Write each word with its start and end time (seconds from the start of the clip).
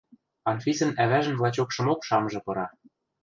Анфисӹн 0.49 0.91
ӓвӓжӹн 1.03 1.37
лачокшымок 1.43 1.99
шамжы 2.07 2.39
пыра. 2.45 2.67